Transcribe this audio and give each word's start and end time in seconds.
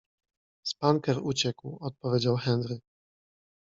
-Spanker 0.69 1.19
uciekł- 1.21 1.77
odpowiedział 1.87 2.35
Henry. 2.35 2.79